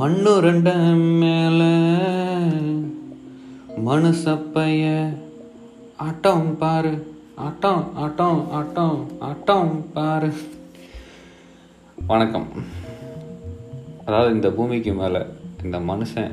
மண்ணு 0.00 0.32
ரெண்டு 0.40 0.72
மேல. 1.20 1.62
மனுசப்பைய 3.86 4.84
ஆட்டம் 5.96 6.46
பாரு. 6.58 6.92
ஆட்டம் 7.46 7.82
ஆட்டம் 7.94 8.40
ஆட்டம் 8.58 9.06
ஆட்டம் 9.28 9.72
பாரு. 9.94 10.30
வணக்கம். 12.06 12.48
அதாவது 14.06 14.34
இந்த 14.34 14.50
பூமிக்கு 14.50 14.92
மேலே 14.92 15.22
இந்த 15.64 15.78
மனுஷன் 15.90 16.30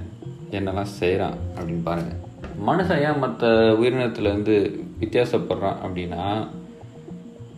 என்னெல்லாம் 0.52 0.94
செய்கிறான் 1.00 1.38
அப்படின்னு 1.56 1.84
பாருங்கள் 1.84 2.22
மனுஷன் 2.70 3.04
ஏன் 3.08 3.20
மற்ற 3.20 3.50
உயிரினத்துலேருந்து 3.82 4.58
வித்தியாசப்படுறான் 5.02 5.82
அப்படின்னா 5.88 6.26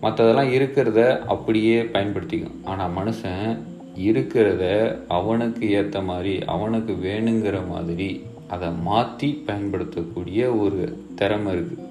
மற்றதெல்லாம் 0.02 0.54
இருக்கிறத 0.60 1.20
அப்படியே 1.36 1.84
பயன்படுத்திக்கும். 1.86 2.60
ஆனால் 2.66 2.96
மனுஷன் 3.00 3.60
இருக்கிறத 3.96 4.96
அவனுக்கு 5.08 5.70
ஏற்ற 5.70 6.02
மாதிரி 6.02 6.42
அவனுக்கு 6.46 6.94
வேணுங்கிற 6.94 7.68
மாதிரி 7.68 8.26
அதை 8.48 8.70
மாற்றி 8.72 9.44
பயன்படுத்தக்கூடிய 9.46 10.58
ஒரு 10.58 10.98
திறமை 11.16 11.54
இருக்குது 11.54 11.88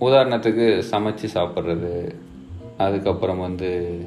உதாரணத்துக்கு 0.00 0.82
சமைச்சு 0.90 1.26
சாப்பிட்றது 1.34 2.14
அதுக்கப்புறம் 2.78 3.38
வந்து 3.38 4.00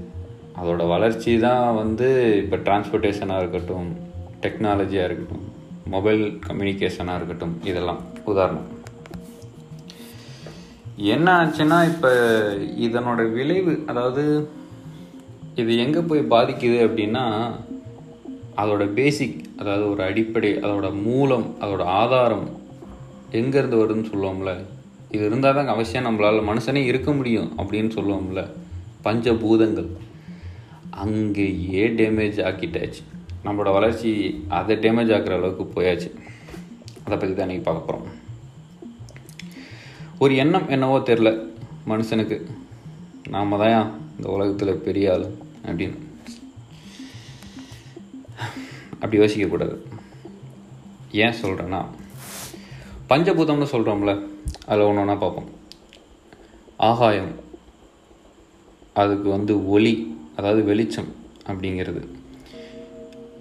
அதோட 0.61 0.87
வளர்ச்சி 0.87 1.39
தான் 1.39 1.75
வந்து 1.75 2.39
இப்போ 2.43 2.55
டிரான்ஸ்போர்ட்டேஷனாக 2.57 3.37
இருக்கட்டும் 3.37 3.95
டெக்னாலஜியாக 4.41 5.05
இருக்கட்டும் 5.05 5.55
மொபைல் 5.85 6.39
கம்யூனிகேஷனாக 6.47 7.15
இருக்கட்டும் 7.15 7.61
இதெல்லாம். 7.63 7.99
உதாரணம். 8.25 8.67
என்ன 10.95 11.45
ஆச்சுன்னா 11.45 11.85
இப்போ 11.85 12.09
இதனோட 12.77 13.31
விளைவு 13.31 13.83
அதாவது 13.87 14.49
இது 15.61 15.71
எங்கே 15.83 16.01
போய் 16.09 16.21
பாதிக்குது 16.33 16.79
அப்படின்னா 16.87 17.23
அதோட 18.61 18.83
பேசிக் 18.97 19.37
அதாவது 19.59 19.83
ஒரு 19.91 20.01
அடிப்படை 20.07 20.51
அதோட 20.65 20.87
மூலம் 21.05 21.45
அதோட 21.63 21.83
ஆதாரம் 22.01 22.47
எங்கேருந்து 23.39 23.79
வருதுன்னு 23.79 24.09
சொல்லுவோம்ல. 24.11 24.51
இது 25.15 25.23
இருந்தால் 25.29 25.57
தான் 25.59 25.71
அவசியம் 25.73 26.05
நம்மளால் 26.07 26.47
மனுஷனே 26.49 26.81
இருக்க 26.91 27.09
முடியும் 27.19 27.49
அப்படின்னு 27.59 27.89
சொல்லுவோம்ல. 27.97 28.43
பஞ்சபூதங்கள். 29.05 29.89
அங்கேயே 31.03 31.83
டேமேஜ் 31.99 32.39
ஆக்கிட்டாச்சு. 32.49 33.01
நம்மளோட 33.45 33.71
வளர்ச்சி 33.77 34.11
அதை 34.59 34.77
டேமேஜ் 34.85 35.15
ஆக்குற 35.17 35.35
அளவுக்கு 35.39 35.65
போயாச்சு. 35.75 36.09
அதை 37.05 37.15
பற்றி 37.17 37.33
தான் 37.33 37.47
இன்றைக்கி 37.47 37.65
பார்க்க 37.69 37.89
போகிறோம் 37.89 38.07
ஒரு 40.23 40.35
எண்ணம் 40.43 40.69
என்னவோ 40.75 40.99
தெரில 41.09 41.31
மனுஷனுக்கு. 41.91 42.39
நாம் 43.35 43.59
தான் 43.65 43.91
இந்த 44.17 44.27
உலகத்தில் 44.35 44.83
பெரிய 44.87 45.11
ஆளு. 45.15 45.27
அப்படின்னு 45.67 45.97
அப்படி 48.93 49.19
யோசிக்கக்கூடாது. 49.19 49.75
ஏன் 51.23 51.39
சொல்கிறேன்னா 51.41 51.81
பஞ்சபூதம்னு 53.09 53.73
சொல்கிறோம்ல 53.73 54.13
அதில் 54.65 54.87
ஒன்று 54.87 55.01
ஒன்றா 55.01 55.15
பார்ப்போம். 55.15 55.49
ஆகாயம் 56.77 57.31
அதுக்கு 58.93 59.29
வந்து 59.29 59.53
ஒளி 59.67 59.93
அதாவது 60.35 60.63
வெளிச்சம் 60.63 61.11
அப்படிங்கிறது. 61.49 62.01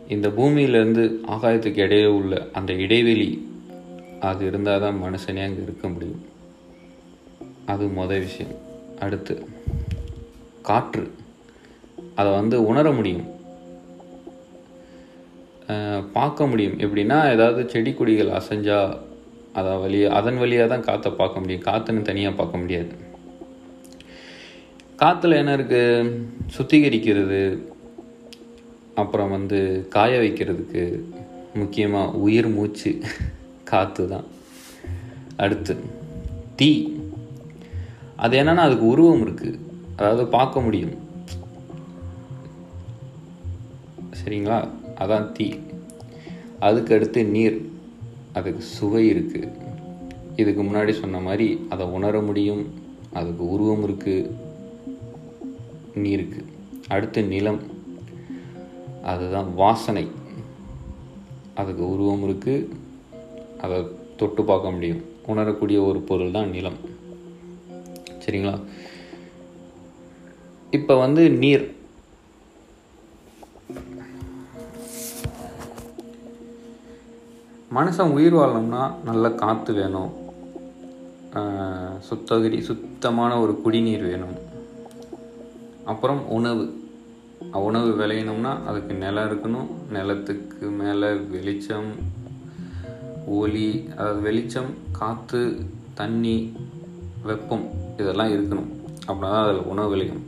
இந்த 0.08 0.28
பூமியிலேருந்து 0.28 1.04
ஆகாயத்துக்கு 1.34 1.82
இடையே 1.86 2.06
உள்ள 2.18 2.48
அந்த 2.52 2.72
இடைவெளி 2.84 3.30
அது 4.20 4.46
இருந்தால் 4.46 4.80
தான் 4.80 5.00
மனுஷனே 5.02 5.44
அங்கே 5.46 5.62
இருக்க 5.62 5.88
முடியும். 5.88 6.22
அது 7.66 7.86
மொதல் 7.86 8.24
விஷயம். 8.28 8.54
அடுத்து 9.00 9.34
காற்று. 10.62 11.04
அதை 12.18 12.28
வந்து 12.40 12.56
உணர 12.70 12.86
முடியும். 12.98 13.26
பார்க்க 16.16 16.46
முடியும். 16.50 16.76
எப்படின்னா 16.84 17.18
ஏதாவது 17.34 17.60
செடி 17.72 17.92
கொடிகள் 17.98 18.36
அசைஞ்சா 18.38 18.78
அதை 19.58 19.72
வழியாக 19.82 20.16
அதன் 20.18 20.40
வழியாக 20.42 20.68
தான் 20.72 20.86
காற்றை 20.88 21.10
பார்க்க 21.20 21.42
முடியும். 21.42 21.64
காற்றுன்னு 21.68 22.08
தனியாக 22.10 22.38
பார்க்க 22.40 22.62
முடியாது. 22.62 22.92
காற்றுல 25.00 25.38
என்ன 25.42 25.54
இருக்குது 25.58 26.12
சுத்திகரிக்கிறது. 26.56 27.40
அப்புறம் 29.02 29.32
வந்து 29.36 29.60
காய 29.94 30.12
வைக்கிறதுக்கு 30.24 30.84
முக்கியமாக 31.60 32.18
உயிர் 32.26 32.50
மூச்சு 32.56 32.90
காற்று 33.70 34.04
தான். 34.14 34.26
அடுத்து 35.44 35.74
தீ 36.60 36.70
அது 38.24 38.34
என்னன்னா 38.42 38.62
அதுக்கு 38.68 38.86
உருவம் 38.92 39.24
இருக்குது 39.26 39.58
அதாவது 39.96 40.24
பார்க்க 40.36 40.66
முடியும். 40.66 40.94
சரிங்களா? 44.26 44.68
அதான் 44.94 45.32
தீ. 45.32 45.54
அதுக்கு 46.60 46.94
அடுத்து 46.94 47.24
நீர். 47.24 47.70
அதுக்கு 48.32 48.60
சுவை 48.60 49.12
இருக்குது 49.12 49.52
இதுக்கு 50.36 50.62
முன்னாடி 50.62 50.90
சொன்ன 50.90 51.20
மாதிரி 51.20 51.66
அதை 51.68 51.86
உணர 51.86 52.20
முடியும். 52.20 52.74
அதுக்கு 53.12 53.50
உருவம் 53.50 53.88
இருக்குது 53.88 54.30
நீருக்கு 55.94 56.44
அடுத்து 56.88 57.24
நிலம். 57.24 57.60
அதுதான் 59.02 59.54
வாசனை. 59.54 60.08
அதுக்கு 61.54 61.90
உருவம் 61.90 62.30
இருக்குது 62.30 62.68
அதை 63.60 63.86
தொட்டு 64.16 64.44
பார்க்க 64.44 64.70
முடியும். 64.70 65.02
உணரக்கூடிய 65.26 65.82
ஒரு 65.82 65.98
பொருள் 65.98 66.30
தான் 66.30 66.50
நிலம். 66.50 66.76
சரிங்களா? 68.26 68.60
இப்போ 70.70 70.96
வந்து 70.96 71.30
நீர். 71.30 71.75
மனுஷன் 77.76 78.14
உயிர் 78.16 78.36
வாழணும்னா 78.38 78.82
நல்ல 79.08 79.30
காற்று 79.42 79.72
வேணும். 79.80 80.12
சுத்தகிரி 82.08 82.58
சுத்தமான 82.68 83.32
ஒரு 83.42 83.54
குடிநீர் 83.64 84.04
வேணும். 84.10 84.36
அப்புறம் 85.92 86.20
உணவு. 86.36 86.64
உணவு 87.68 87.90
விளையணும்னா 88.00 88.52
அதுக்கு 88.68 88.94
நிலம் 89.02 89.28
இருக்கணும். 89.30 89.68
நிலத்துக்கு 89.96 90.66
மேலே 90.80 91.10
வெளிச்சம் 91.34 91.90
ஒளி 93.38 93.68
அதாவது 93.96 94.20
வெளிச்சம் 94.26 94.70
காற்று 94.98 95.42
தண்ணி 96.00 96.36
வெப்பம் 97.28 97.66
இதெல்லாம் 98.00 98.32
இருக்கணும். 98.36 98.70
அப்படின்னா 99.06 99.30
தான் 99.34 99.44
அதில் 99.46 99.70
உணவு 99.72 99.90
விளையும். 99.94 100.24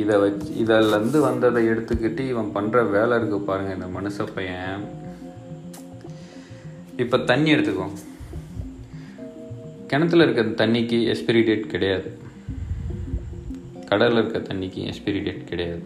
இதை 0.00 0.16
வச்சு 0.24 0.50
இதிலேருந்து 0.62 1.18
வந்ததை 1.28 1.62
எடுத்துக்கிட்டு 1.72 2.24
இவன் 2.32 2.52
பண்ணுற 2.56 2.90
வேலை 2.96 3.16
இருக்கு 3.20 3.38
பாருங்கள் 3.50 3.78
இந்த 3.78 3.88
மனுஷ 3.98 4.26
பையன். 4.36 4.84
இப்போ 7.02 7.18
தண்ணி 7.18 7.54
எடுத்துக்கோ. 7.54 7.86
கிணத்துல 9.86 10.24
இருக்க 10.26 10.66
தண்ணிக்கு 10.66 10.98
எக்ஸ்பிரி 11.12 11.44
டேட் 11.44 11.70
கிடையாது. 11.70 12.18
கடலில் 13.86 14.18
இருக்க 14.18 14.54
தண்ணிக்கு 14.54 14.80
எக்ஸ்பிரி 14.90 15.22
டேட் 15.22 15.48
கிடையாது. 15.48 15.82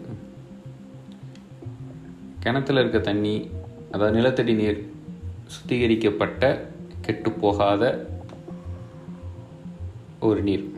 கிணத்துல 2.39 2.79
இருக்க 2.79 2.99
தண்ணி 2.99 3.49
அதாவது 3.91 4.15
நிலத்தடி 4.15 4.53
நீர் 4.53 4.91
சுத்திகரிக்கப்பட்ட 5.53 6.61
கெட்டு 7.01 7.31
போகாத 7.31 8.07
ஒரு 10.19 10.41
நீர். 10.41 10.71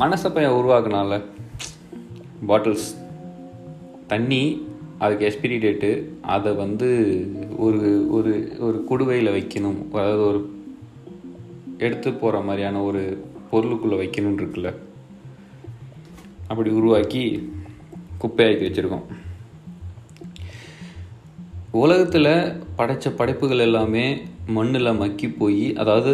மனசப்பையன் 0.00 0.56
உருவாக்குனால 0.60 1.24
பாட்டில்ஸ் 2.48 2.90
தண்ணி 4.06 4.42
அதுக்கு 4.98 5.24
எக்ஸ்பிரி 5.28 5.56
டேட்டு 5.62 5.90
அதை 6.34 6.52
வந்து 6.52 6.88
ஒரு 7.58 8.06
ஒரு 8.10 8.32
ஒரு 8.58 8.78
குடுவையில் 8.90 9.34
வைக்கணும். 9.36 9.78
அதாவது 9.92 10.22
ஒரு 10.26 10.40
எடுத்து 11.78 12.12
போகிற 12.12 12.40
மாதிரியான 12.40 12.82
ஒரு 12.82 13.02
பொருளுக்குள்ளே 13.52 13.96
வைக்கணும்னு 14.02 14.40
இருக்குல்ல. 14.42 14.70
அப்படி 16.48 16.70
உருவாக்கி 16.70 17.22
குப்பையாக்கி 18.22 18.64
வச்சுருக்கோம். 18.66 19.06
உலகத்தில் 21.84 22.32
படைத்த 22.76 23.10
படைப்புகள் 23.10 23.64
எல்லாமே 23.68 24.04
மண்ணில் 24.56 24.98
மக்கி 25.02 25.28
போய் 25.28 25.64
அதாவது 25.82 26.12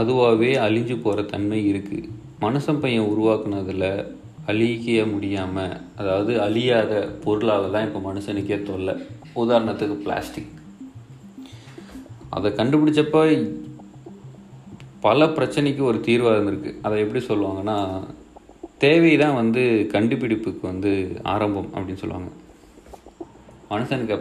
அதுவாகவே 0.00 0.50
அழிஞ்சு 0.66 0.94
போகிற 1.02 1.22
தன்மை 1.22 1.58
இருக்குது 1.72 2.08
மனுஷன் 2.40 2.80
பையன் 2.80 3.10
உருவாக்குனதில் 3.12 3.88
அழிக்க 4.50 5.04
முடியாமல் 5.12 5.76
அதாவது 5.98 6.32
அழியாத 6.46 6.92
பொருளால் 7.24 7.72
தான் 7.74 7.86
இப்போ 7.88 8.00
மனுஷனுக்கே 8.08 8.58
தொல்லை. 8.70 8.94
உதாரணத்துக்கு 9.42 9.96
பிளாஸ்டிக் 10.04 10.52
அதை 12.36 12.48
கண்டுபிடிச்சப்ப 12.58 13.18
பல 15.06 15.26
பிரச்சனைக்கு 15.36 15.82
ஒரு 15.90 15.98
தீர்வாக 16.06 16.36
இருந்திருக்கு. 16.36 16.70
அதை 16.86 16.96
எப்படி 17.04 17.20
சொல்லுவாங்கன்னா 17.30 17.78
தேவை 18.84 19.10
தான் 19.22 19.38
வந்து 19.40 19.62
கண்டுபிடிப்புக்கு 19.94 20.64
வந்து 20.70 20.92
ஆரம்பம் 21.32 21.68
அப்படின்னு 21.74 22.02
சொல்லுவாங்க. 22.02 22.30
மனுஷனுக்கு 23.72 24.16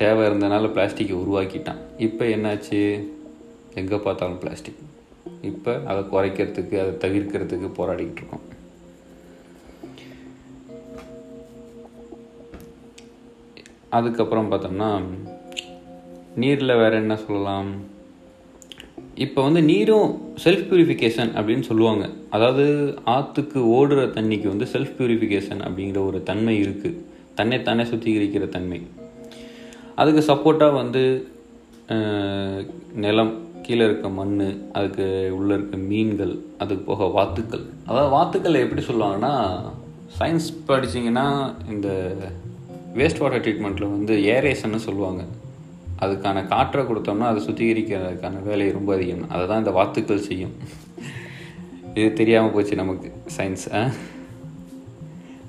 தேவை 0.00 0.22
இருந்தனால 0.28 0.70
பிளாஸ்டிக்கை 0.76 1.14
உருவாக்கிட்டான். 1.22 1.80
இப்போ 2.06 2.24
என்னாச்சு? 2.36 2.80
எங்கே 3.80 3.98
பார்த்தாலும் 4.06 4.40
பிளாஸ்டிக் 4.42 4.82
இப்போ 5.50 5.72
அதை 5.90 6.02
குறைக்கிறதுக்கு 6.14 6.76
அதை 6.82 6.92
தவிர்க்கிறதுக்கு 7.04 7.70
போராடிக்கிட்டு 7.78 8.20
இருக்கோம். 8.22 8.44
அதுக்கப்புறம் 13.98 14.50
பார்த்தோம்னா 14.52 14.90
நீரில் 16.42 16.78
வேறு 16.82 16.96
என்ன 17.02 17.14
சொல்லலாம்? 17.24 17.68
இப்போ 19.24 19.40
வந்து 19.46 19.60
நீரும் 19.70 20.08
செல்ஃப் 20.44 20.64
பியூரிஃபிகேஷன் 20.68 21.30
அப்படின்னு 21.38 21.64
சொல்லுவாங்க. 21.68 22.04
அதாவது 22.36 22.64
ஆற்றுக்கு 23.14 23.58
ஓடுற 23.76 24.06
தண்ணிக்கு 24.16 24.46
வந்து 24.52 24.66
செல்ஃப் 24.72 24.94
பியூரிஃபிகேஷன் 24.98 25.60
அப்படிங்கிற 25.66 26.00
ஒரு 26.10 26.20
தன்மை 26.30 26.54
இருக்குது 26.64 27.00
தன்னைத்தானே 27.38 27.84
சுத்திகரிக்கிற 27.90 28.46
தன்மை. 28.56 28.80
அதுக்கு 30.00 30.22
சப்போர்ட்டாக 30.30 30.78
வந்து 30.82 31.02
நிலம் 33.04 33.32
கீழே 33.66 33.84
இருக்க 33.88 34.06
மண் 34.18 34.36
அதுக்கு 34.78 35.06
உள்ளே 35.36 35.52
இருக்க 35.56 35.76
மீன்கள் 35.90 36.34
அதுக்கு 36.62 36.84
போக 36.90 37.06
வாத்துக்கள். 37.18 37.64
அதாவது 37.88 38.10
வாத்துக்களை 38.16 38.58
எப்படி 38.64 38.82
சொல்லுவாங்கன்னா 38.88 39.34
சயின்ஸ் 40.18 40.48
படிச்சிங்கன்னா 40.68 41.26
இந்த 41.74 41.88
வேஸ்ட் 42.98 43.20
வாட்டர் 43.22 43.42
ட்ரீட்மெண்ட்டில் 43.44 43.92
வந்து 43.94 44.14
ஏரேஷன்னு 44.32 44.80
சொல்லுவாங்க. 44.86 45.22
அதுக்கான 46.04 46.38
காற்றை 46.52 46.82
கொடுத்தோம்னா 46.88 47.28
அதை 47.32 47.40
சுத்திகரிக்கிறதுக்கான 47.46 48.42
வேலை 48.48 48.66
ரொம்ப 48.76 48.90
அதிகம். 48.96 49.24
அதை 49.32 49.42
தான் 49.50 49.62
இந்த 49.62 49.72
வாத்துக்கள் 49.78 50.26
செய்யும். 50.28 50.54
இது 51.96 52.06
தெரியாமல் 52.20 52.54
போச்சு 52.54 52.74
நமக்கு 52.82 53.08
சயின்ஸ் 53.36 53.66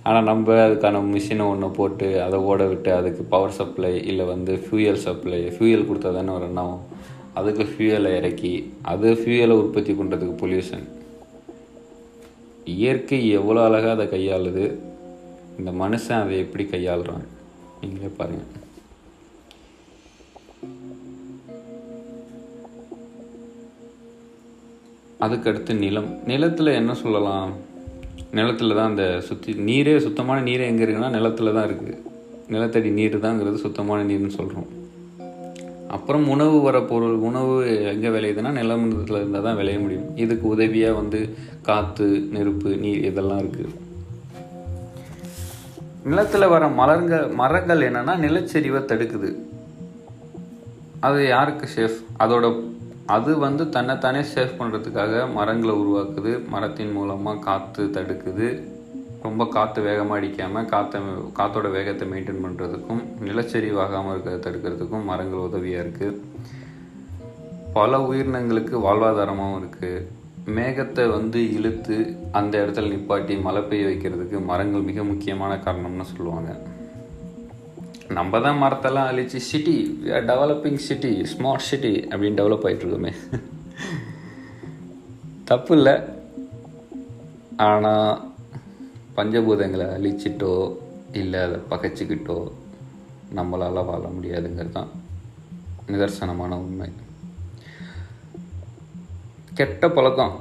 ஆனால் 0.07 0.27
நம்ம 0.29 0.55
அதுக்கான 0.63 0.99
மிஷினை 1.13 1.45
ஒன்று 1.51 1.67
போட்டு 1.77 2.07
அதை 2.25 2.39
ஓட 2.49 2.63
விட்டு 2.71 2.91
அதுக்கு 2.97 3.21
பவர் 3.31 3.55
சப்ளை 3.59 3.93
இல்லை 4.11 4.25
வந்து 4.33 4.53
ஃபியூயல் 4.65 4.99
சப்ளை 5.05 5.39
ஃபியூயல் 5.55 5.87
கொடுத்தா 5.87 6.09
தானே 6.17 6.31
ஒரு 6.37 6.47
எண்ணம் 6.49 6.75
அதுக்கு 7.39 7.63
ஃபியூயலை 7.71 8.11
இறக்கி 8.19 8.53
அது 8.91 9.07
ஃபியூயலை 9.21 9.55
உற்பத்தி 9.61 9.93
பண்ணுறதுக்கு 9.99 10.35
பொல்யூஷன் 10.41 10.85
இயற்கை 12.75 13.19
எவ்வளோ 13.39 13.63
அழகாக 13.69 13.95
அதை 13.97 14.05
கையாளுது. 14.13 14.65
இந்த 15.59 15.71
மனுஷன் 15.81 16.21
அதை 16.23 16.37
எப்படி 16.45 16.63
கையாளுறான்? 16.75 17.25
நீங்களே 17.85 18.11
பாருங்கள் 18.17 18.51
அதுக்கடுத்து 25.19 25.73
நிலம். 25.73 26.09
நிலத்தில் 26.25 26.67
என்ன 26.67 26.93
சொல்லலாம்? 26.93 27.51
நிலத்தில் 28.31 28.75
தான் 28.75 28.89
அந்த 28.89 29.21
சுற்றி 29.21 29.53
நீரே 29.53 29.97
சுத்தமான 29.97 30.41
நீரே 30.41 30.65
எங்கே 30.65 30.83
இருக்குன்னா 30.83 31.09
நிலத்தில் 31.09 31.53
தான் 31.53 31.67
இருக்குது 31.67 31.93
நிலத்தடி 32.49 32.89
நீர் 32.89 33.15
தாங்கிறது 33.17 33.55
சுத்தமான 33.55 34.03
நீர்னு 34.03 34.27
சொல்கிறோம் 34.27 34.67
அப்புறம் 35.87 36.27
உணவு 36.27 36.61
வர 36.61 36.81
பொருள் 36.81 37.15
உணவு 37.19 37.53
எங்கே 37.87 38.07
விளையுதுன்னா 38.07 38.51
நிலமண்டலத்தில் 38.59 39.15
இருந்தால் 39.15 39.41
தான் 39.41 39.55
விளைய 39.55 39.79
முடியும். 39.79 40.15
இதுக்கு 40.15 40.47
உதவியாக 40.47 40.95
வந்து 40.95 41.19
காற்று 41.61 42.07
நெருப்பு 42.31 42.77
நீர் 42.77 43.05
இதெல்லாம் 43.05 43.39
இருக்குது 43.39 43.71
நிலத்தில் 46.09 46.51
வர 46.53 46.63
மலர்கள் 46.79 47.27
மரங்கள் 47.41 47.85
என்னன்னா 47.87 48.13
நிலச்சரிவை 48.23 48.81
தடுக்குது. 48.91 49.29
அது 51.07 51.19
யாருக்கு 51.27 51.67
சேஃப் 51.75 51.99
அதோட 52.23 52.45
அது 53.15 53.31
வந்து 53.37 53.63
தன்னைத்தானே 53.69 54.21
சேஃப் 54.33 54.59
பண்ணுறதுக்காக 54.59 55.23
மரங்களை 55.37 55.73
உருவாக்குது. 55.81 56.31
மரத்தின் 56.53 56.93
மூலமாக 56.97 57.43
காற்று 57.47 57.83
தடுக்குது. 57.97 58.47
ரொம்ப 59.23 59.45
காற்று 59.55 59.81
வேகமாக 59.87 60.19
அடிக்காமல் 60.19 60.69
காற்றை 60.73 60.99
காற்றோட 61.39 61.67
வேகத்தை 61.77 62.05
மெயின்டைன் 62.11 62.43
பண்ணுறதுக்கும் 62.45 63.01
நிலச்சரிவாகாமல் 63.27 64.13
இருக்கிறத 64.13 64.43
தடுக்கிறதுக்கும் 64.47 65.07
மரங்கள் 65.11 65.45
உதவியாக 65.47 65.83
இருக்குது 65.85 66.21
பல 67.77 67.97
உயிரினங்களுக்கு 68.09 68.75
வாழ்வாதாரமாகவும் 68.85 69.59
இருக்குது 69.61 70.05
மேகத்தை 70.53 71.03
வந்து 71.15 71.39
இழுத்து 71.57 71.95
அந்த 72.39 72.53
இடத்துல 72.61 72.89
நிப்பாட்டி 72.93 73.35
மழை 73.45 73.61
பெய்ய 73.69 73.85
வைக்கிறதுக்கு 73.87 74.37
மரங்கள் 74.49 74.87
மிக 74.89 75.03
முக்கியமான 75.03 75.51
காரணம்னு 75.65 76.05
சொல்லுவாங்க. 76.11 76.51
நம்ம 78.17 78.39
தான் 78.45 78.61
மரத்தெல்லாம் 78.63 79.09
அழிச்சு 79.11 79.39
city 79.49 79.75
developing 80.31 80.81
city 80.87 81.11
smart 81.31 81.67
city 81.69 81.93
அப்படின்னு 82.09 82.39
டெவலப் 82.41 82.65
ஆகிட்டு 82.67 82.85
இருக்கோமே 82.85 83.13
தப்பு 85.51 85.73
இல்லை. 85.77 85.95
ஆனால் 87.69 88.21
பஞ்சபூதங்களை 89.17 89.87
அழிச்சிட்டோ 89.95 90.53
இல்லை 91.21 91.41
அதை 91.47 91.57
பகைச்சிக்கிட்டோ 91.71 92.37
நம்மளால் 93.39 93.87
வாழ 93.89 94.05
முடியாதுங்கிறது 94.17 94.75
தான் 94.77 94.91
நிதர்சனமான 95.91 96.53
உண்மை. 96.65 96.89
கெட்ட 99.57 99.89
பழக்கம். 99.89 100.33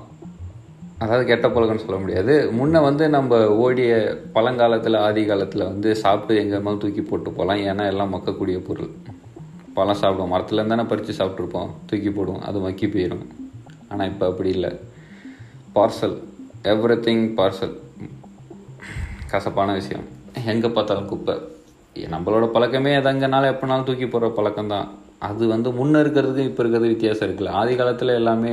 அதாவது 0.99 1.25
கெட்ட 1.27 1.47
பழக்கம்னு 1.49 1.85
சொல்ல 1.85 1.99
முடியாது. 2.01 2.35
முன்னே 2.59 2.81
வந்து 2.81 3.05
நம்ம 3.09 3.39
ஓடிய 3.65 3.93
பழங்காலத்தில் 4.33 4.97
ஆதி 5.07 5.23
காலத்தில் 5.27 5.65
வந்து 5.65 5.97
சாப்பிட்டு 6.03 6.41
எங்கே 6.43 6.55
இருந்தாலும் 6.55 6.81
தூக்கி 6.81 7.03
போட்டு 7.03 7.31
போகலாம் 7.31 7.63
ஏன்னா 7.71 7.85
எல்லாம் 7.93 8.15
மக்கக்கூடிய 8.15 8.59
பொருள். 8.69 8.91
பழம் 9.75 10.01
சாப்பிடுவோம். 10.03 10.33
மரத்துலேருந்து 10.35 10.75
தானே 10.75 10.83
பறித்து 10.83 11.13
சாப்பிட்ருப்போம் 11.13 11.71
தூக்கி 11.87 12.09
போடுவோம். 12.09 12.43
அது 12.49 12.59
மக்கி 12.59 12.87
போயிடும் 12.87 13.25
ஆனால் 13.89 14.09
இப்போ 14.09 14.27
அப்படி 14.27 14.51
இல்லை. 14.51 14.71
பார்சல். 15.75 16.17
Everything 17.07 17.25
parcel. 17.39 17.75
கசப்பான 19.31 19.73
விஷயம். 19.73 20.05
எங்கே 20.47 20.69
பார்த்தாலும் 20.69 21.11
குப்பை. 21.15 21.37
நம்மளோட 21.97 22.47
பழக்கமே 22.47 22.97
எதங்கனாலும் 22.97 23.53
எப்போனாலும் 23.55 23.89
தூக்கி 23.89 24.05
போடுற 24.05 24.29
பழக்கம் 24.31 24.73
தான் 24.75 24.87
அது 25.29 25.45
வந்து 25.53 25.69
முன்னே 25.79 25.99
இருக்கிறதுக்கும் 26.03 26.49
இப்போ 26.51 26.61
இருக்கிறது 26.63 26.91
வித்தியாசம் 26.93 27.27
இருக்குல்ல. 27.27 27.53
ஆதி 27.61 27.75
காலத்தில் 27.81 28.19
எல்லாமே 28.21 28.53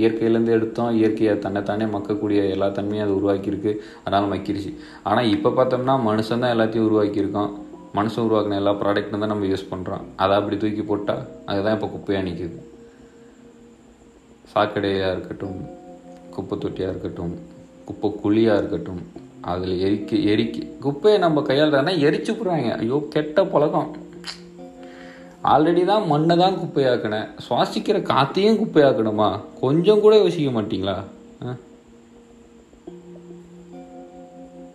இயற்கையிலேருந்து 0.00 0.54
எடுத்தோம். 0.56 0.90
இயற்கையை 0.98 1.34
தன்னைத்தானே 1.44 1.86
மக்கக்கூடிய 1.94 2.40
எல்லா 2.54 2.68
தன்மையும் 2.78 3.04
அது 3.06 3.14
உருவாக்கியிருக்கு. 3.18 3.72
அதனால் 4.04 4.30
மக்கிருச்சு. 4.32 4.72
ஆனால் 5.10 5.30
இப்போ 5.34 5.50
பார்த்தோம்னா 5.58 5.96
மனுஷன் 6.10 6.44
தான் 6.44 6.54
எல்லாத்தையும் 6.56 6.88
உருவாக்கியிருக்கோம். 6.88 7.50
மனுஷன் 7.98 8.26
உருவாக்கின 8.28 8.58
எல்லா 8.62 8.72
ப்ராடக்ட்டும் 8.80 9.22
தான் 9.24 9.32
நம்ம 9.32 9.46
யூஸ் 9.50 9.70
பண்ணுறோம் 9.70 10.02
அதை 10.22 10.32
அப்படி 10.40 10.56
தூக்கி 10.62 10.82
போட்டால் 10.90 11.22
அதுதான் 11.50 11.76
இப்போ 11.76 11.88
குப்பையாக 11.94 12.26
நிற்கிது 12.26 12.58
சாக்கடையாக 14.52 15.14
இருக்கட்டும் 15.14 15.58
குப்பை 16.34 16.56
தொட்டியாக 16.64 16.92
இருக்கட்டும் 16.92 17.32
குப்பை 17.88 18.08
குழியாக 18.22 18.60
இருக்கட்டும் 18.60 19.00
அதில் 19.52 19.74
எரிக்க 19.86 20.20
எரிக்க 20.32 20.66
குப்பையை 20.84 21.18
நம்ம 21.24 21.42
கையாளுறதுனா 21.48 21.94
எரிச்சு 22.06 22.32
போடுறாங்க 22.32 22.70
ஐயோ 22.82 22.98
கெட்ட 23.14 23.44
பழக்கம். 23.54 23.88
ஆல்ரெடி 25.44 25.84
தான் 25.84 26.06
மண்ணை 26.06 26.36
தான் 26.36 26.54
குப்பையாக்கினேன். 26.54 27.28
சுவாசிக்கிற 27.48 28.02
காற்றையும் 28.02 28.56
குப்பையாக்கணுமா? 28.56 29.40
கொஞ்சம் 29.60 30.00
கூட 30.00 30.16
யோசிக்க 30.16 30.60
மாட்டிங்களா? 30.60 30.94
ஆ? 31.46 31.54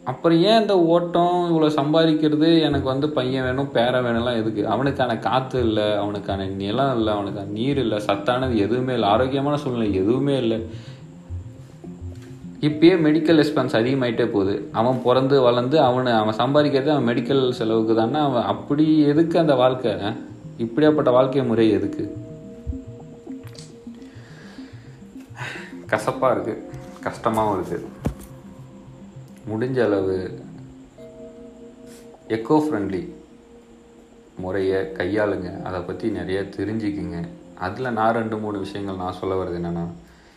அப்புறம் 0.04 0.42
ஏன் 0.42 0.62
இந்த 0.62 0.80
ஓட்டம் 0.80 1.50
இவ்வளோ 1.52 1.66
சம்பாதிக்கிறது? 1.66 2.62
எனக்கு 2.62 2.84
வந்து 2.84 3.10
பையன் 3.10 3.44
வேணும் 3.44 3.72
பேரை 3.72 4.02
வேணும்லாம் 4.02 4.40
எதுக்கு? 4.40 4.68
அவனுக்கான 4.68 5.18
காற்று 5.18 5.60
இல்லை 5.60 5.94
அவனுக்கான 5.94 6.46
நிலம் 6.46 6.98
இல்லை 6.98 7.14
அவனுக்கான 7.14 7.48
நீர் 7.52 7.78
இல்லை 7.78 7.98
சத்தானது 8.06 8.56
எதுவுமே 8.56 8.94
இல்லை 8.94 9.10
ஆரோக்கியமான 9.10 9.58
சூழ்நிலை 9.58 9.94
எதுவுமே 9.94 10.38
இல்லை. 10.38 10.66
இப்பயே 12.62 12.96
மெடிக்கல் 13.06 13.44
எக்ஸ்பென்ஸ் 13.44 13.78
அதிகமாயிட்டே 13.80 14.26
போகுது. 14.26 14.70
அவன் 14.72 15.02
பிறந்து 15.04 15.42
வளர்ந்து 15.42 15.80
அவனை 15.80 16.12
அவன் 16.12 16.36
சம்பாதிக்கிறது 16.36 16.88
அவன் 16.88 17.16
மெடிக்கல் 17.16 17.50
செலவுக்கு 17.50 17.96
தானே 17.96 18.20
அவன் 18.20 18.44
அப்படி 18.44 19.00
எதுக்கு 19.00 19.40
அந்த 19.40 19.56
வாழ்க்கை 19.56 19.92
இப்படியாப்பட்ட 20.58 21.12
வாழ்க்கை 21.12 21.44
முறை 21.44 21.70
எதுக்கு? 21.72 22.04
கசப்பாக 25.86 26.34
இருக்குது 26.36 26.64
கஷ்டமாகவும் 27.06 27.58
இருக்குது 27.58 27.90
முடிஞ்ச 29.50 29.78
அளவு 29.86 30.18
எக்கோ 32.28 32.58
ஃப்ரெண்ட்லி 32.64 33.02
முறையை 34.36 34.80
கையாளுங்க. 35.00 35.62
அதை 35.62 35.82
பற்றி 35.82 36.10
நிறைய 36.10 36.42
தெரிஞ்சுக்குங்க. 36.42 37.28
அதில் 37.60 37.96
நான் 37.98 38.14
ரெண்டு 38.14 38.38
மூணு 38.38 38.60
விஷயங்கள் 38.60 38.96
நான் 38.96 39.20
சொல்ல 39.20 39.34
வர்றது 39.40 39.60
என்னென்னா 39.60 39.86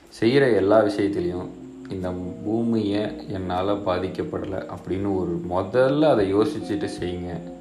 செய்கிற 0.08 0.49
எல்லா 0.50 0.80
விஷயத்துலேயும் 0.80 1.49
இந்த 1.88 2.08
பூமியை 2.44 3.02
என்னால் 3.28 3.82
பாதிக்கப்படலை 3.87 4.61
அப்படின்னு 4.75 5.11
ஒரு 5.20 5.40
முதல்ல 5.54 6.11
அதை 6.11 6.35
யோசிச்சுட்டு 6.35 6.88
செய்யுங்க. 7.00 7.54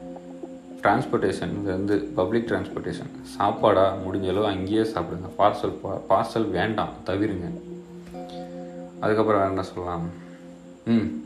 டிரான்ஸ்போர்ட்டேஷன் 0.86 1.63
வந்து 1.63 1.98
பப்ளிக் 2.15 2.50
டிரான்ஸ்போர்ட்டேஷன் 2.50 3.12
சாப்பாடாக 3.39 3.94
முடிஞ்ச 4.08 4.30
அளவு 4.30 4.46
அங்கேயே 4.46 4.82
சாப்பிடுங்க. 4.82 5.42
பார்சல் 5.42 5.74
பார்சல் 6.10 6.50
வேண்டாம். 6.50 6.89
தவிருங்க. 7.06 7.60
அதுக்கப்புறம் 9.00 9.39
வேறு 9.39 9.48
என்ன 9.48 9.63
சொல்லலாம்? 9.63 10.10
ம். 10.86 11.24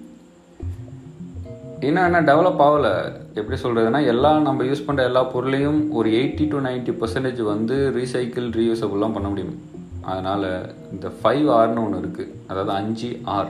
இன்னும் 1.80 2.04
என்ன 2.04 2.22
டெவலப் 2.22 2.62
ஆகலை? 2.62 3.14
எப்படி 3.34 3.62
சொல்கிறதுனா 3.62 4.06
எல்லா 4.06 4.40
நம்ம 4.40 4.64
யூஸ் 4.64 4.84
பண்ணுற 4.88 5.04
எல்லா 5.04 5.24
பொருளையும் 5.24 5.92
ஒரு 5.92 6.10
எயிட்டி 6.10 6.48
டு 6.48 6.60
90% 6.60 6.94
பர்சன்டேஜ் 7.02 7.42
வந்து 7.42 7.92
ரீசைக்கிள் 7.96 8.52
ரீயூசபிள்லாம் 8.52 9.14
பண்ண 9.14 9.28
முடியும். 9.28 9.62
அதனால் 10.02 10.76
இந்த 10.92 11.08
ஃபைவ் 11.08 11.48
ஆர்னு 11.48 11.84
ஒன்று 11.84 12.00
இருக்குது 12.00 12.30
அதாவது 12.48 12.72
அஞ்சு 12.72 13.20
ஆர் 13.24 13.48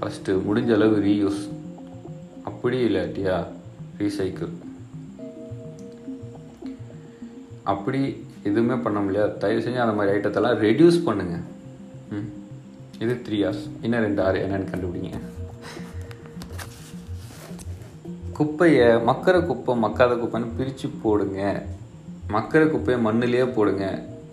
ஃபஸ்ட்டு 0.00 0.28
முடிஞ்ச 0.28 0.74
அளவு 0.74 0.96
ரீயூஸ் 0.96 1.48
அப்படி 2.44 2.88
இல்லாட்டியா 2.88 3.44
ரீசைக்கிள் 3.98 4.48
அப்படி 7.64 8.26
எதுவுமே 8.42 8.74
பண்ண 8.74 9.00
முடியாது. 9.00 9.38
தயவு 9.38 9.60
செஞ்சு 9.60 9.76
அந்த 9.76 9.92
மாதிரி 9.92 10.18
ஐட்டத்தெல்லாம் 10.18 10.58
ரெடியூஸ் 10.58 11.06
பண்ணுங்கள் 11.06 11.44
ம்? 12.10 12.26
இது 12.98 13.22
த்ரீ 13.28 13.42
ஹார்ஸ் 13.42 13.68
இன்னும் 13.82 14.00
ரெண்டு 14.00 14.22
ஆறு 14.22 14.38
என்னென்னு 14.46 14.70
கண்டுபிடிங்க. 14.70 15.12
குப்பையை 18.32 18.86
மக்கிற 19.08 19.46
குப்பை 19.46 19.82
மக்காத 19.82 20.14
குப்பைன்னு 20.14 20.56
பிரித்து 20.56 20.88
போடுங்க. 21.02 21.40
மக்கிற 22.28 22.70
குப்பையை 22.70 23.04
மண்ணுலேயே 23.04 23.52
போடுங்க. 23.52 23.84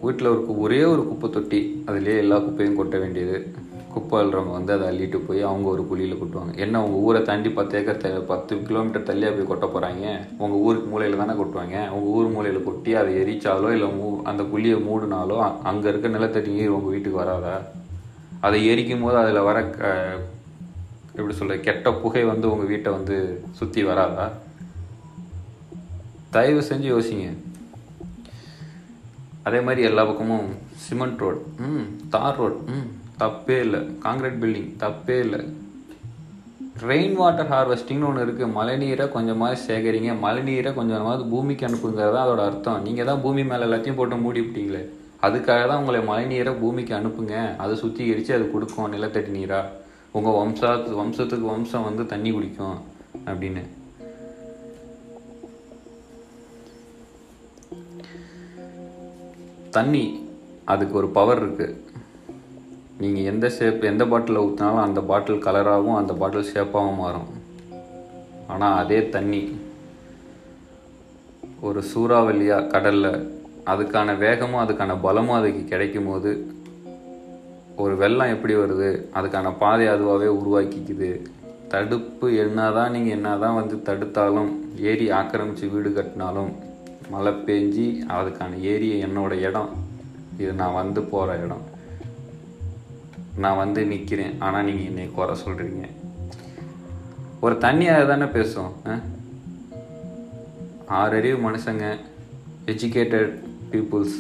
வீட்டில் 0.01 0.27
ஒரு 0.27 0.59
ஒரே 0.59 0.83
ஒரு 0.83 1.07
குப்பை 1.07 1.29
தொட்டி 1.29 1.83
அதுலேயே 1.87 2.17
எல்லா 2.17 2.37
குப்பையும் 2.37 2.79
கொட்ட 2.79 2.99
வேண்டியது. 2.99 3.37
குப்பை 3.93 4.19
அள்ளுறவங்க 4.19 4.51
வந்து 4.51 4.73
அதை 4.73 4.85
அள்ளிட்டு 4.89 5.17
போய் 5.19 5.41
அவங்க 5.41 5.69
ஒரு 5.69 5.87
குழியில் 5.87 6.15
கொட்டுவாங்க. 6.15 6.57
என்ன 6.57 6.83
உங்கள் 6.83 6.99
ஊரை 6.99 7.21
தாண்டி 7.21 7.49
பத்து 7.49 7.77
ஏக்கர் 7.77 7.97
த 7.97 8.19
பத்து 8.27 8.61
கிலோமீட்டர் 8.61 9.03
தள்ளியாக 9.03 9.31
போய் 9.31 9.49
கொட்ட 9.49 9.65
போகிறாங்க 9.67 10.05
உங்கள் 10.37 10.59
ஊருக்கு 10.59 10.89
மூலையில் 10.89 11.17
தானே 11.17 11.33
கொட்டுவாங்க? 11.33 11.89
உங்கள் 11.89 12.11
ஊர் 12.11 12.27
மூலையில் 12.27 12.63
கொட்டி 12.63 12.93
அதை 12.93 13.15
எரிச்சாலோ 13.15 13.71
இல்லை 13.71 13.89
மூ 13.91 14.21
அந்த 14.23 14.43
குழியை 14.43 14.77
மூடினாலோ 14.81 15.37
அங்கே 15.63 15.87
இருக்க 15.87 16.07
நிலத்தடி 16.07 16.51
நீர் 16.51 16.69
உங்கள் 16.69 16.89
வீட்டுக்கு 16.89 17.19
வராதா? 17.19 17.55
அதை 18.39 18.67
எரிக்கும் 18.67 19.01
போது 19.01 19.17
அதில் 19.17 19.39
வர 19.39 19.63
க- 19.69 20.19
எப்படி 21.11 21.33
சொல்ல 21.33 21.57
கெட்ட 21.59 21.93
புகை 21.93 22.23
வந்து 22.23 22.51
உங்கள் 22.51 22.67
வீட்டை 22.67 22.91
வந்து 22.91 23.17
சுற்றி 23.51 23.83
வராதா? 23.83 24.25
தயவு 26.29 26.61
செஞ்சு 26.61 26.89
யோசிங்க. 26.91 27.29
அதே 29.43 29.59
மாதிரி 29.59 29.81
எல்லா 29.81 30.05
பக்கமும் 30.05 30.47
சிமெண்ட் 30.75 31.17
ரோடு 31.17 31.39
ம் 31.59 31.85
தார் 32.09 32.37
ரோடு 32.37 32.55
ம். 32.67 32.87
தப்பே 33.21 33.57
இல்லை. 33.65 33.81
காங்கிரீட் 34.05 34.39
பில்டிங் 34.43 34.71
தப்பே 34.83 35.17
இல்லை. 35.25 35.41
ரெயின் 36.89 37.15
வாட்டர் 37.19 37.51
ஹார்வெஸ்டிங்னு 37.53 38.07
ஒன்று 38.09 38.23
இருக்குது 38.25 38.53
மழைநீரை 38.57 39.05
கொஞ்சமாக 39.15 39.57
சேகரிங்க. 39.65 40.11
மழைநீரை 40.23 40.71
கொஞ்சமாவது 40.77 41.23
பூமிக்கு 41.33 41.67
அனுப்புங்கிறது 41.67 42.13
தான் 42.15 42.25
அதோட 42.25 42.43
அர்த்தம். 42.49 42.79
நீங்கள் 42.87 43.09
தான் 43.09 43.21
பூமி 43.25 43.43
மேலே 43.49 43.65
எல்லாத்தையும் 43.67 43.99
போட்டு 43.99 44.23
மூடி 44.23 44.41
விட்டீங்களே 44.45 44.81
அதுக்காக 45.27 45.65
தான் 45.69 45.81
உங்களை 45.81 45.99
மழைநீரை 46.09 46.53
பூமிக்கு 46.61 46.93
அனுப்புங்க. 46.99 47.35
அதை 47.63 47.73
சுத்திகரித்து 47.81 48.31
அது 48.37 48.47
கொடுக்கும் 48.53 48.91
நிலத்தடி 48.95 49.31
நீராக 49.37 49.77
உங்கள் 50.17 50.37
வம்சா 50.39 50.71
வம்சத்துக்கு 51.01 51.45
வம்சம் 51.51 51.87
வந்து 51.89 52.05
தண்ணி 52.13 52.31
குடிக்கும் 52.37 52.79
அப்படின்னு. 53.31 53.63
தண்ணி 59.77 60.05
அதுக்கு 60.73 60.95
ஒரு 61.01 61.09
பவர் 61.19 61.41
இருக்குது 61.43 61.77
நீங்கள் 63.01 63.27
எந்த 63.31 63.45
ஷேப் 63.57 63.83
எந்த 63.89 64.03
பாட்டிலில் 64.11 64.43
ஊற்றினாலும் 64.45 64.85
அந்த 64.87 64.99
பாட்டில் 65.09 65.43
கலராகவும் 65.45 65.99
அந்த 65.99 66.13
பாட்டில் 66.21 66.49
ஷேப்பாகவும் 66.51 67.01
மாறும். 67.03 67.29
ஆனால் 68.53 68.77
அதே 68.81 68.99
தண்ணி 69.15 69.43
ஒரு 71.67 71.79
சூறாவளியாக 71.91 72.69
கடலில் 72.73 73.13
அதுக்கான 73.71 74.17
வேகமும் 74.23 74.61
அதுக்கான 74.63 74.91
பலமும் 75.05 75.37
அதுக்கு 75.39 75.63
கிடைக்கும் 75.71 76.09
போது 76.11 76.31
ஒரு 77.83 77.93
வெள்ளம் 78.01 78.33
எப்படி 78.35 78.53
வருது 78.61 78.89
அதுக்கான 79.17 79.51
பாதை 79.63 79.85
அதுவாகவே 79.93 80.29
உருவாக்கிக்குது. 80.39 81.11
தடுப்பு 81.73 82.27
என்ன 82.43 82.69
தான் 82.77 82.93
நீங்கள் 82.95 83.15
என்ன 83.17 83.29
தான் 83.43 83.57
வந்து 83.59 83.75
தடுத்தாலும் 83.87 84.51
ஏரி 84.91 85.05
ஆக்கிரமித்து 85.19 85.73
வீடு 85.73 85.91
கட்டினாலும் 85.97 86.51
மழை 87.13 87.33
பெஞ்சி 87.47 87.87
அதுக்கான 88.17 88.59
ஏரியை 88.73 88.97
என்னோடய 89.07 89.45
இடம் 89.49 89.71
இது 90.41 90.51
நான் 90.61 90.79
வந்து 90.81 91.01
போகிற 91.13 91.37
இடம். 91.45 91.63
நான் 93.37 93.59
வந்து 93.59 93.81
நிற்கிறேன் 93.85 94.35
ஆனால் 94.39 94.65
நீங்கள் 94.65 94.89
என்னை 94.89 95.05
குறை 95.11 95.35
சொல்கிறீங்க 95.41 95.83
ஒரு 97.41 97.55
தண்ணியாக 97.63 98.03
தானே 98.05 98.27
பேசும் 98.33 98.71
ஆ? 98.87 98.95
ஆறறிவு 100.95 101.37
மனுஷங்க 101.43 101.85
எஜுகேட்டட் 102.67 103.31
பீப்புள்ஸ் 103.71 104.17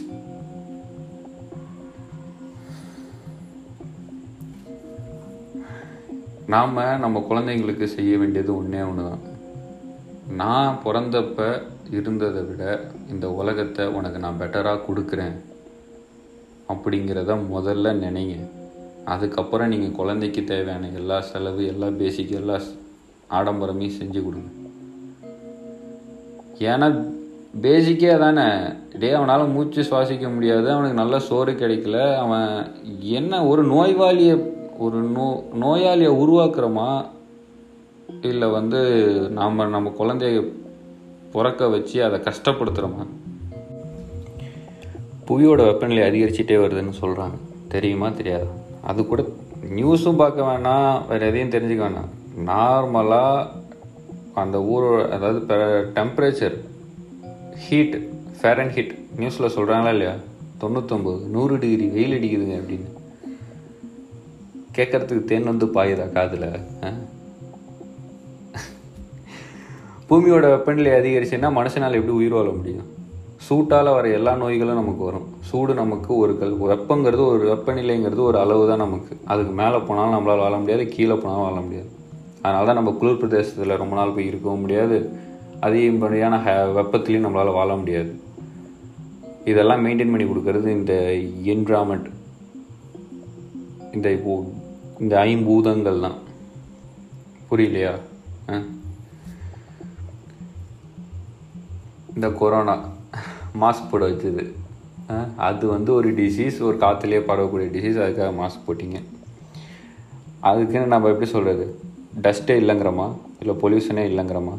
நாம் 6.47 6.73
நம்ம 7.01 7.17
குழந்தைங்களுக்கு 7.27 7.85
செய்ய 7.89 8.13
வேண்டியது 8.17 8.51
ஒன்றே 8.55 8.81
ஒன்று 8.83 9.03
தான் 9.03 9.21
நான் 10.35 10.81
பிறந்தப்ப 10.83 11.39
இருந்ததை 11.91 12.41
விட 12.43 12.63
இந்த 13.09 13.25
உலகத்தை 13.39 13.85
உனக்கு 13.93 14.19
நான் 14.19 14.39
பெட்டராக 14.39 14.83
கொடுக்குறேன் 14.83 15.37
அப்படிங்கிறத 16.69 17.31
முதல்ல 17.49 17.93
நினைங்க. 18.01 18.35
அதுக்கப்புறம் 19.05 19.67
நீங்கள் 19.67 19.91
குழந்தைக்கு 19.91 20.43
தேவையான 20.43 20.87
எல்லா 20.87 21.21
செலவு 21.21 21.65
எல்லா 21.65 21.89
பேசிக் 21.89 22.31
எல்லா 22.31 22.55
ஆடம்பரமையும் 23.29 23.97
செஞ்சு 24.01 24.23
கொடுங்க. 24.23 24.49
ஏன்னா 26.59 27.05
பேசிக்கே 27.61 28.17
தானே. 28.17 28.73
டே 28.99 29.11
அவனால் 29.11 29.47
மூச்சு 29.47 29.81
சுவாசிக்க 29.81 30.33
முடியாது 30.33 30.71
அவனுக்கு 30.71 30.93
நல்ல 30.93 31.19
சோறு 31.19 31.51
கிடைக்கல 31.51 32.15
அவன் 32.15 32.71
என்ன 32.99 33.45
ஒரு 33.45 33.65
நோய்வாளியை 33.65 34.49
ஒரு 34.77 35.01
நோ 35.01 35.43
நோயாளியை 35.59 36.11
உருவாக்குறோமா? 36.23 37.05
இல்லை 38.21 38.47
வந்து 38.49 38.81
நாம் 39.29 39.69
நம்ம 39.69 39.93
குழந்தைய 39.99 40.51
பிறக்க 41.31 41.67
வச்சு 41.67 42.03
அதை 42.03 42.19
கஷ்டப்படுத்துகிறோமா 42.19 43.05
புவியோட 45.27 45.65
வெப்பநிலை 45.65 46.03
அதிகரிச்சிட்டே 46.09 46.55
வருதுன்னு 46.63 46.93
சொல்கிறாங்க 47.01 47.37
தெரியுமா 47.67 48.09
தெரியாதா? 48.09 48.60
அது 48.89 49.07
கூட 49.07 49.21
நியூஸும் 49.75 50.21
பார்க்க 50.21 50.47
வேணாம் 50.49 51.07
வேறு 51.07 51.27
எதையும் 51.27 51.53
தெரிஞ்சுக்க 51.55 51.83
வேணாம். 51.83 52.11
நார்மலாக 52.45 53.47
அந்த 54.33 54.57
ஊரோட 54.71 55.09
அதாவது 55.15 55.39
டெம்பரேச்சர் 55.95 56.57
ஹீட் 57.65 57.97
ஃபேரன் 58.41 58.73
ஹீட் 58.75 58.93
நியூஸில் 59.17 59.53
சொல்கிறாங்களா 59.55 59.93
இல்லையா? 59.95 60.13
தொண்ணூத்தொம்பது 60.61 61.21
நூறு 61.35 61.59
டிகிரி 61.59 61.85
வெயில் 61.87 62.15
அடிக்குதுங்க 62.17 62.55
அப்படின்னு. 62.61 62.89
கேட்கறதுக்கு 64.77 65.23
தேன் 65.31 65.49
வந்து 65.51 65.65
பாயுதா 65.65 66.05
காதில் 66.11 66.47
பூமியோட 70.09 70.45
வெப்பநிலை 70.53 70.91
அதிகரிச்சுன்னா 70.91 71.49
மனுஷனால் 71.57 71.97
எப்படி 71.97 72.15
உயிர் 72.19 72.31
வாழ 72.31 72.49
முடியும்? 72.49 72.87
சூட்டால் 73.49 73.93
வர 73.93 74.09
எல்லா 74.09 74.35
நோய்களும் 74.35 74.73
நமக்கு 74.73 75.03
வரும். 75.03 75.27
சூடு 75.39 75.73
நமக்கு 75.73 76.15
ஒரு 76.15 76.37
கல் 76.37 76.61
வெப்பங்கிறது 76.61 77.27
ஒரு 77.27 77.53
வெப்பநிலைங்கிறது 77.53 78.15
ஒரு 78.15 78.39
அளவு 78.39 78.67
தான் 78.67 78.77
நமக்கு. 78.77 79.17
அதுக்கு 79.25 79.51
மேலே 79.51 79.77
போனாலும் 79.77 80.19
நம்மளால் 80.19 80.37
வாழ 80.37 80.57
முடியாது 80.57 80.87
கீழே 80.87 81.13
போனாலும் 81.13 81.43
வாழ 81.43 81.61
முடியாது. 81.61 81.89
அதனால 82.41 82.65
தான் 82.65 82.75
நம்ம 82.75 82.91
குளிர் 82.91 83.17
பிரதேசத்தில் 83.17 83.77
ரொம்ப 83.77 83.95
நாள் 83.95 84.09
போய் 84.09 84.25
இருக்கவும் 84.25 84.59
முடியாது. 84.59 85.09
அதிகப்படியான 85.59 86.37
ஹ 86.37 86.49
வெப்பத்துலேயும் 86.49 87.25
நம்மளால் 87.25 87.53
வாழ 87.53 87.75
முடியாது. 87.75 88.19
இதெல்லாம் 89.45 89.85
மெயின்டைன் 89.85 90.11
பண்ணி 90.11 90.23
கொடுக்கறது 90.23 90.67
இந்த 90.67 90.93
என்விரான்மெண்ட் 91.49 92.11
இந்த 93.93 94.09
இப்போ- 94.09 94.53
இந்த 94.99 95.19
ஐம்பூதங்கள் 95.19 96.01
தான். 96.01 96.15
புரியலையா? 97.51 97.93
ஆ? 98.49 98.61
இந்த 102.15 102.29
கொரோனா 102.29 102.79
மாஸ்க் 103.59 103.91
போட 103.91 104.05
வச்சது 104.05 104.43
ஆ, 105.09 105.15
அது 105.37 105.67
வந்து 105.67 105.93
ஒரு 105.93 106.09
டிசீஸ் 106.13 106.61
ஒரு 106.61 106.77
காற்றுலேயே 106.77 107.19
பரவக்கூடிய 107.21 107.69
டிசீஸ் 107.71 107.97
அதுக்காக 107.97 108.33
மாஸ்க் 108.37 108.65
போட்டிங்க. 108.67 108.97
அதுக்குன்னு 110.41 110.85
நம்ம 110.85 111.09
எப்படி 111.09 111.29
சொல்கிறது 111.29 111.65
டஸ்ட்டே 112.21 112.55
இல்லைங்கிறோமா? 112.57 113.07
இல்லை 113.39 113.55
பொல்யூஷனே 113.55 114.03
இல்லைங்கிறோமா? 114.05 114.55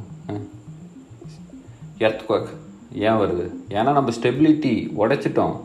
எர்த்குவாக் 2.01 2.51
ஏன் 3.03 3.15
வருது? 3.15 3.47
ஏன்னா 3.71 3.93
நம்ம 3.93 4.11
ஸ்டெபிலிட்டி 4.11 4.73
உடைச்சிட்டோம். 4.97 5.57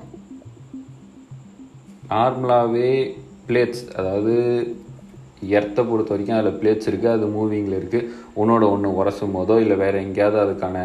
நார்மலாகவே 2.10 2.90
பிளேட்ஸ் 3.48 3.84
அதாவது 3.96 4.34
எர்த்தை 5.52 5.82
பொறுத்த 5.88 6.10
வரைக்கும் 6.10 6.38
அதில் 6.38 6.60
பிளேட்ஸ் 6.60 6.90
இருக்குது 6.90 7.16
அது 7.16 7.26
மூவிங்கில் 7.28 7.80
இருக்குது 7.80 8.08
ஒன்றோட 8.36 8.66
ஒன்று 8.70 8.98
உரசும் 9.00 9.36
போதோ 9.36 9.60
இல்லை 9.60 9.76
வேறு 9.76 9.98
எங்கேயாவது 10.00 10.40
அதுக்கான 10.46 10.78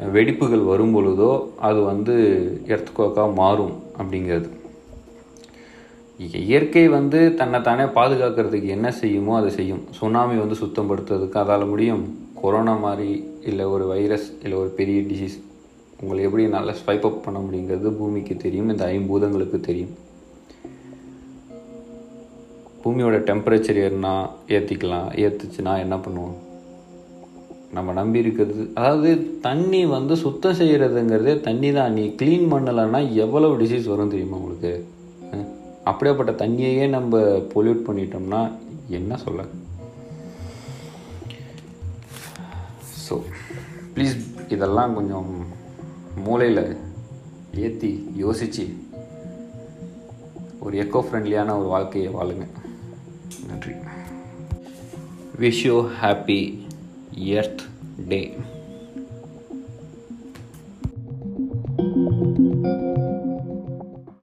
வெடிப்புகள் 0.00 0.64
வரும் 0.64 0.94
பொழுதோ 0.96 1.48
அது 1.58 1.80
வந்து 1.82 2.14
எர்த்துக்கோக்காக 2.66 3.34
மாறும் 3.34 3.74
அப்படிங்கிறது. 3.98 4.48
இயற்கை 6.18 6.88
வந்து 6.88 7.34
தன்னை 7.34 7.60
தானே 7.60 7.82
பாதுகாக்கிறதுக்கு 7.82 8.66
என்ன 8.66 8.90
செய்யுமோ 8.90 9.36
அதை 9.36 9.50
செய்யும். 9.50 9.82
சுனாமி 9.90 10.36
வந்து 10.36 10.56
சுத்தப்படுத்துறதுக்கு 10.62 11.38
அதால் 11.42 11.68
முடியும். 11.68 12.18
கொரோனா 12.34 12.76
மாதிரி 12.76 13.24
இல்லை 13.44 13.64
ஒரு 13.64 13.86
வைரஸ் 13.86 14.32
இல்லை 14.42 14.58
ஒரு 14.58 14.68
பெரிய 14.68 15.00
டிசீஸ் 15.00 15.38
உங்களை 16.00 16.24
எப்படி 16.24 16.48
நல்லா 16.48 16.72
ஸ்வைப் 16.72 17.06
அப் 17.06 17.24
பண்ண 17.24 17.38
முடியுங்கிறது 17.40 17.90
பூமிக்கு 17.90 18.36
தெரியும். 18.36 18.68
இந்த 18.68 18.86
ஐம்பூதங்களுக்கு 18.86 19.60
தெரியும். 19.60 19.94
பூமியோட 22.84 23.16
டெம்பரேச்சர் 23.30 23.80
ஏறினா 23.86 24.28
ஏற்றிக்கலாம் 24.48 25.08
ஏற்றுச்சுன்னா 25.24 25.78
என்ன 25.78 25.96
பண்ணுவோம்? 25.96 26.36
நம்ம 27.76 27.92
நம்பி 27.92 28.18
இருக்கிறது 28.18 28.62
அதாவது 28.74 29.10
தண்ணி 29.46 29.80
வந்து 29.86 30.16
சுத்தம் 30.16 30.58
செய்கிறதுங்கிறதே 30.60 31.40
தண்ணி 31.40 31.72
தான். 31.72 31.92
நீ 31.92 32.04
க்ளீன் 32.20 32.46
பண்ணலைன்னா 32.52 33.00
எவ்வளவு 33.24 33.58
டிசீஸ் 33.62 33.90
வரும் 33.92 34.12
தெரியுமா 34.14 34.36
உங்களுக்கு? 34.36 34.72
அப்படியேப்பட்ட 35.90 36.32
தண்ணியையே 36.44 36.86
நம்ம 36.88 37.20
பொல்யூட் 37.54 37.86
பண்ணிட்டோம்னா 37.88 38.40
என்ன 38.98 39.16
சொல்ல? 39.16 39.42
ஸோ 43.04 43.16
ப்ளீஸ் 43.94 44.16
இதெல்லாம் 44.56 44.94
கொஞ்சம் 44.94 45.30
மூளையில் 46.26 46.64
ஏற்றி 47.64 47.90
யோசித்து 48.16 48.66
ஒரு 50.60 50.76
எக்கோ 50.84 51.00
ஃப்ரெண்ட்லியான 51.06 51.54
ஒரு 51.58 51.68
வாழ்க்கையை 51.74 52.10
வாழுங்க. 52.14 52.46
நன்றி. 53.48 53.72
Wish 55.42 55.62
you 55.66 55.76
happy 56.02 56.40
earth 57.18 57.62
day 58.08 58.20